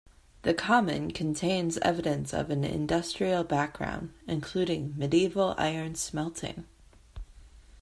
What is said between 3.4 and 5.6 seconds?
background, including medieval